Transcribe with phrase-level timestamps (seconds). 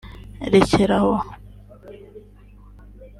[0.51, 1.17] “rekeraho